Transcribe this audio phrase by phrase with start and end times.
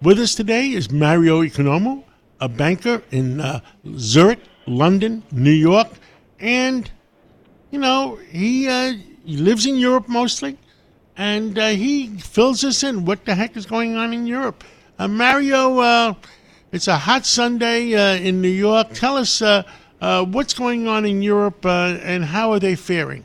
[0.00, 2.04] With us today is Mario Economou,
[2.40, 3.58] a banker in uh,
[3.96, 5.88] Zurich, London, New York,
[6.38, 6.88] and
[7.72, 8.92] you know he, uh,
[9.24, 10.56] he lives in Europe mostly,
[11.16, 14.62] and uh, he fills us in what the heck is going on in Europe.
[15.00, 16.14] Uh, Mario, uh,
[16.70, 18.90] it's a hot Sunday uh, in New York.
[18.94, 19.42] Tell us
[19.98, 23.24] what's going on in Europe and how are they faring.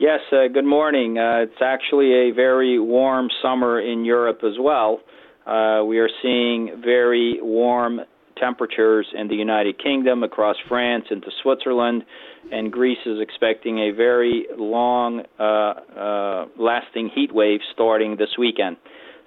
[0.00, 1.18] Yes, uh, good morning.
[1.18, 5.00] Uh, it's actually a very warm summer in Europe as well.
[5.44, 8.02] Uh, we are seeing very warm
[8.38, 12.04] temperatures in the United Kingdom, across France, into Switzerland,
[12.52, 18.76] and Greece is expecting a very long uh, uh, lasting heat wave starting this weekend.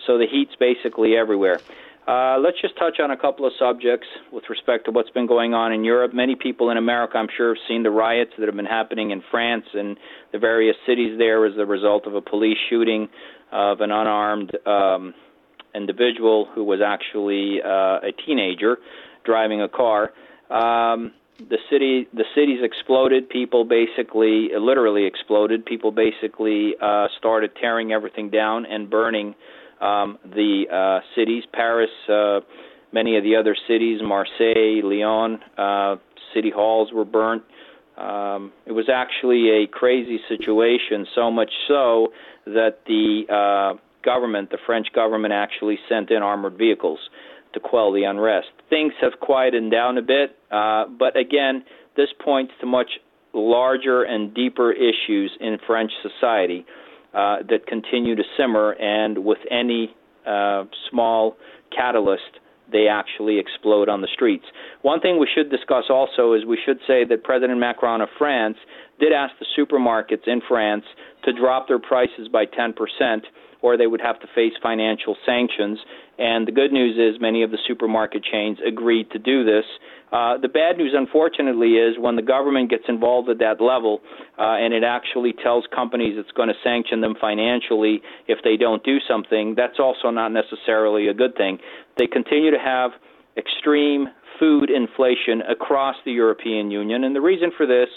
[0.07, 1.59] So the heat's basically everywhere.
[2.07, 5.53] Uh, let's just touch on a couple of subjects with respect to what's been going
[5.53, 6.13] on in Europe.
[6.13, 9.21] Many people in America, I'm sure, have seen the riots that have been happening in
[9.29, 9.97] France and
[10.31, 13.07] the various cities there as a result of a police shooting
[13.51, 15.13] of an unarmed um,
[15.75, 18.77] individual who was actually uh, a teenager
[19.23, 20.11] driving a car.
[20.49, 23.29] Um, the city, the cities exploded.
[23.29, 25.65] People basically, literally exploded.
[25.65, 29.35] People basically uh, started tearing everything down and burning
[29.81, 32.41] um, the uh, cities, Paris, uh,
[32.93, 35.95] many of the other cities, Marseille, Lyon, uh,
[36.33, 37.43] city halls were burnt.
[37.97, 42.09] Um, it was actually a crazy situation, so much so
[42.45, 46.99] that the uh, government, the French government, actually sent in armored vehicles
[47.53, 48.47] to quell the unrest.
[48.69, 51.63] Things have quieted down a bit, uh, but again,
[51.97, 52.91] this points to much
[53.33, 56.65] larger and deeper issues in French society
[57.13, 59.93] uh, that continue to simmer, and with any
[60.25, 61.35] uh, small
[61.75, 62.39] catalyst,
[62.71, 64.45] they actually explode on the streets.
[64.81, 68.57] One thing we should discuss also is we should say that President Macron of France
[68.99, 70.85] did ask the supermarkets in France
[71.23, 73.25] to drop their prices by 10 percent
[73.61, 75.79] or they would have to face financial sanctions.
[76.17, 79.65] And the good news is many of the supermarket chains agreed to do this.
[80.11, 84.01] Uh, the bad news, unfortunately, is when the government gets involved at that level
[84.37, 88.83] uh, and it actually tells companies it's going to sanction them financially if they don't
[88.83, 91.59] do something, that's also not necessarily a good thing.
[91.97, 92.91] They continue to have
[93.37, 97.87] extreme food inflation across the European Union, and the reason for this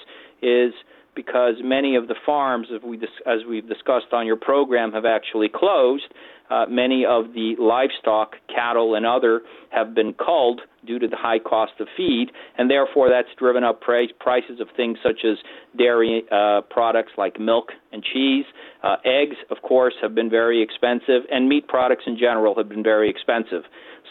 [0.40, 0.72] is
[1.14, 5.48] because many of the farms, as, we as we've discussed on your program, have actually
[5.48, 6.12] closed.
[6.50, 9.40] Uh, many of the livestock, cattle, and other
[9.70, 12.26] have been culled due to the high cost of feed,
[12.58, 15.38] and therefore that's driven up price, prices of things such as
[15.78, 18.44] dairy uh, products like milk and cheese.
[18.82, 22.82] Uh, eggs, of course, have been very expensive, and meat products in general have been
[22.82, 23.62] very expensive.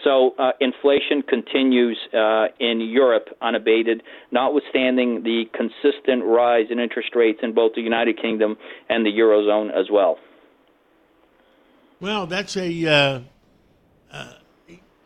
[0.04, 4.02] So uh, inflation continues uh, in Europe unabated,
[4.32, 8.58] notwithstanding the consistent rise in interest rates in both the United Kingdom
[8.90, 10.18] and the Eurozone as well.
[12.03, 12.86] Well, that's a.
[12.86, 13.19] Uh,
[14.12, 14.34] uh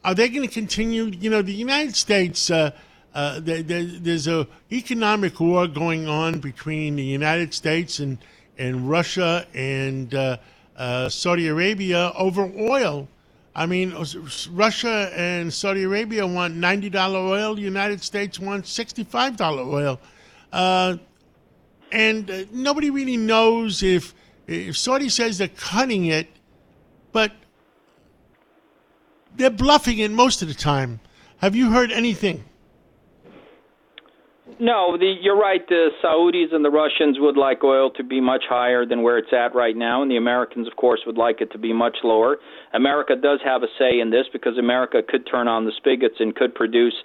[0.04, 1.04] are they going to continue?
[1.04, 2.50] You know, the United States.
[2.50, 2.72] Uh,
[3.14, 8.18] uh, there, there's a economic war going on between the United States and
[8.58, 10.10] and Russia and
[11.12, 13.08] Saudi Arabia over oil
[13.56, 13.94] I mean,
[14.50, 17.54] Russia and Saudi Arabia want ninety dollar oil.
[17.54, 20.00] The United States wants sixty five dollar oil,
[20.52, 20.98] uh,
[21.92, 24.16] and uh, nobody really knows if
[24.48, 26.28] if Saudi says they're cutting it,
[27.12, 27.32] but
[29.36, 31.00] they're bluffing it most of the time.
[31.38, 32.44] Have you heard anything?
[34.60, 35.62] No, the, you're right.
[35.68, 39.32] The Saudis and the Russians would like oil to be much higher than where it's
[39.32, 42.38] at right now, and the Americans, of course, would like it to be much lower.
[42.74, 46.36] America does have a say in this because America could turn on the spigots and
[46.36, 46.96] could produce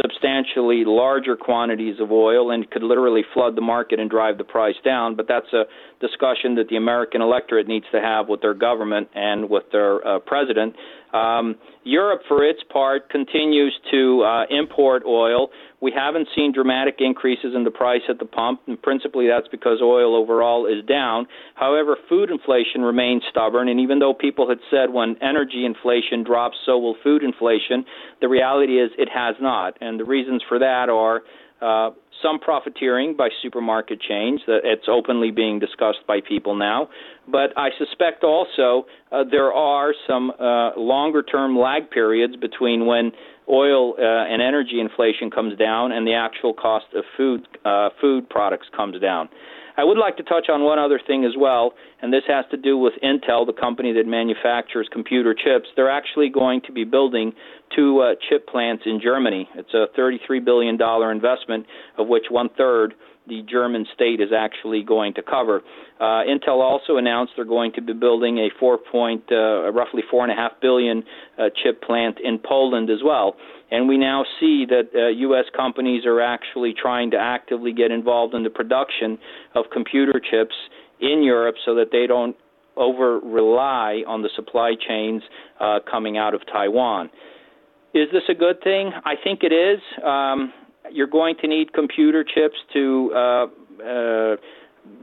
[0.00, 4.76] substantially larger quantities of oil and could literally flood the market and drive the price
[4.82, 5.14] down.
[5.14, 5.64] But that's a
[6.00, 10.18] discussion that the American electorate needs to have with their government and with their uh,
[10.20, 10.74] president.
[11.14, 11.54] Um,
[11.84, 15.50] Europe, for its part, continues to uh, import oil.
[15.80, 19.78] We haven't seen dramatic increases in the price at the pump, and principally that's because
[19.80, 21.26] oil overall is down.
[21.54, 26.56] However, food inflation remains stubborn, and even though people had said when energy inflation drops,
[26.66, 27.84] so will food inflation,
[28.20, 29.76] the reality is it has not.
[29.80, 31.22] And the reasons for that are
[31.60, 31.90] uh,
[32.22, 34.40] some profiteering by supermarket chains.
[34.46, 36.88] That it's openly being discussed by people now.
[37.30, 43.12] But i suspect also uh, there are some uh, longer term lag periods between when
[43.48, 48.28] oil uh, and energy inflation comes down and the actual cost of food uh, food
[48.28, 49.28] products comes down
[49.76, 52.56] I would like to touch on one other thing as well, and this has to
[52.56, 55.68] do with Intel, the company that manufactures computer chips.
[55.74, 57.32] They're actually going to be building
[57.74, 59.48] two uh, chip plants in Germany.
[59.56, 61.66] It's a $33 billion investment,
[61.98, 62.94] of which one third
[63.26, 65.62] the German state is actually going to cover.
[66.00, 70.22] Uh, Intel also announced they're going to be building a four point, uh, roughly four
[70.24, 71.04] and a half billion
[71.38, 73.36] uh, chip plant in Poland as well.
[73.70, 75.46] And we now see that uh, U.S.
[75.56, 79.18] companies are actually trying to actively get involved in the production
[79.54, 80.54] of computer chips
[81.00, 82.36] in Europe so that they don't
[82.76, 85.22] over rely on the supply chains
[85.60, 87.10] uh, coming out of Taiwan.
[87.94, 88.90] Is this a good thing?
[89.04, 89.80] I think it is.
[90.04, 90.52] Um,
[90.90, 93.46] you're going to need computer chips to uh,
[93.82, 94.36] uh,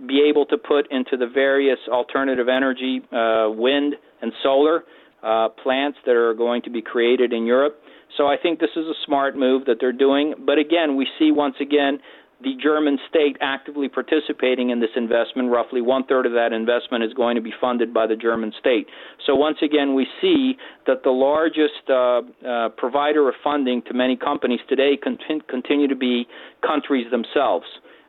[0.07, 4.83] be able to put into the various alternative energy, uh, wind and solar
[5.23, 7.81] uh, plants that are going to be created in Europe.
[8.17, 10.35] So I think this is a smart move that they're doing.
[10.45, 11.99] But again, we see once again
[12.43, 15.49] the German state actively participating in this investment.
[15.49, 18.87] Roughly one third of that investment is going to be funded by the German state.
[19.25, 20.57] So once again, we see
[20.87, 25.95] that the largest uh, uh, provider of funding to many companies today continue, continue to
[25.95, 26.27] be
[26.65, 27.65] countries themselves.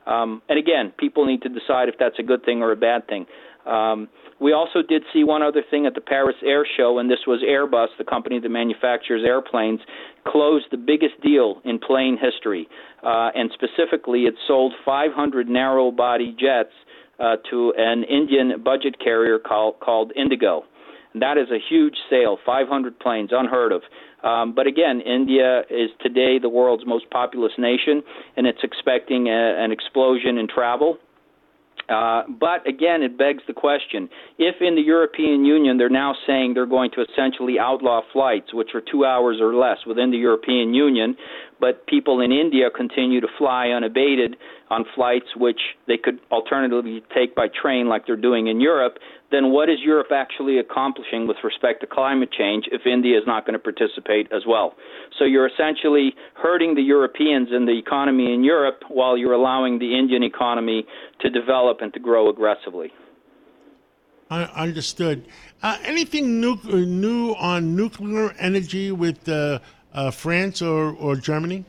[0.06, 3.06] Um, and again, people need to decide if that's a good thing or a bad
[3.06, 3.26] thing.
[3.66, 4.08] Um,
[4.40, 7.42] we also did see one other thing at the Paris Air Show, and this was
[7.42, 9.80] Airbus, the company that manufactures airplanes,
[10.26, 12.68] closed the biggest deal in plane history.
[13.04, 16.72] Uh, and specifically, it sold 500 narrow body jets
[17.20, 20.64] uh, to an Indian budget carrier call, called Indigo.
[21.14, 23.82] That is a huge sale, 500 planes, unheard of.
[24.24, 28.02] Um, but again, India is today the world's most populous nation,
[28.36, 30.98] and it's expecting a, an explosion in travel.
[31.88, 34.08] Uh, but again, it begs the question
[34.38, 38.70] if in the European Union they're now saying they're going to essentially outlaw flights, which
[38.74, 41.16] are two hours or less within the European Union,
[41.60, 44.36] but people in India continue to fly unabated
[44.70, 48.98] on flights which they could alternatively take by train, like they're doing in Europe,
[49.32, 53.46] then what is Europe actually accomplishing with respect to climate change if India is not
[53.46, 54.74] going to participate as well?
[55.18, 59.98] So you're essentially hurting the Europeans and the economy in Europe while you're allowing the
[59.98, 60.86] Indian economy
[61.20, 62.92] to develop and to grow aggressively.
[64.30, 65.26] I understood.
[65.62, 69.58] Uh, anything nu- uh, new on nuclear energy with uh,
[69.92, 71.66] uh, France or, or Germany?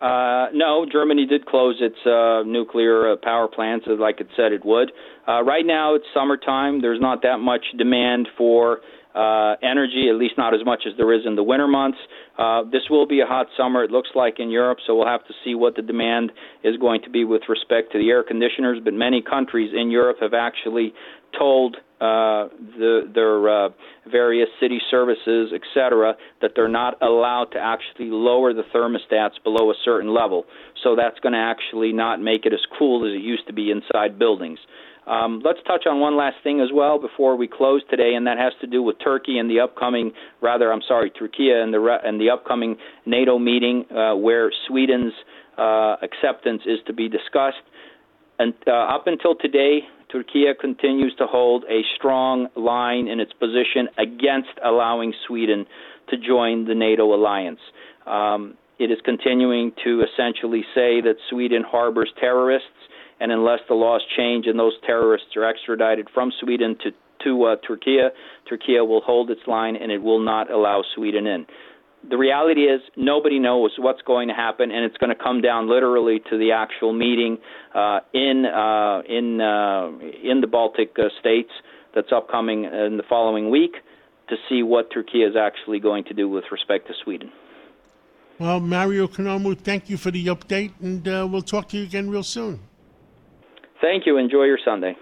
[0.00, 4.64] Uh, no, Germany did close its uh, nuclear uh, power plants, like it said it
[4.64, 4.92] would.
[5.26, 6.80] Uh, right now, it's summertime.
[6.80, 8.78] There's not that much demand for
[9.18, 11.98] uh, energy, at least not as much as there is in the winter months.
[12.38, 15.26] Uh, this will be a hot summer, it looks like in Europe, so we'll have
[15.26, 16.30] to see what the demand
[16.62, 18.78] is going to be with respect to the air conditioners.
[18.82, 20.94] But many countries in Europe have actually
[21.36, 22.46] told uh,
[22.78, 23.70] the, their uh,
[24.08, 29.74] various city services, etc., that they're not allowed to actually lower the thermostats below a
[29.84, 30.44] certain level.
[30.84, 33.72] So that's going to actually not make it as cool as it used to be
[33.72, 34.60] inside buildings.
[35.08, 38.36] Um, let's touch on one last thing as well before we close today, and that
[38.36, 40.12] has to do with Turkey and the upcoming,
[40.42, 42.76] rather, I'm sorry, Turkey and the and the upcoming
[43.06, 45.14] NATO meeting uh, where Sweden's
[45.56, 47.64] uh, acceptance is to be discussed.
[48.38, 49.80] And uh, up until today,
[50.12, 55.66] Turkey continues to hold a strong line in its position against allowing Sweden
[56.10, 57.60] to join the NATO alliance.
[58.06, 62.68] Um, it is continuing to essentially say that Sweden harbors terrorists
[63.30, 66.90] and unless the laws change and those terrorists are extradited from Sweden to
[67.24, 67.98] to uh, Turkey,
[68.48, 71.46] Turkey will hold its line and it will not allow Sweden in.
[72.08, 75.68] The reality is nobody knows what's going to happen, and it's going to come down
[75.68, 77.38] literally to the actual meeting
[77.74, 79.88] uh, in uh, in uh,
[80.22, 81.50] in the Baltic uh, states
[81.94, 83.74] that's upcoming in the following week
[84.28, 87.32] to see what Turkey is actually going to do with respect to Sweden.
[88.38, 92.08] Well, Mario Economou, thank you for the update, and uh, we'll talk to you again
[92.08, 92.60] real soon.
[93.80, 94.16] Thank you.
[94.18, 94.96] Enjoy your Sunday.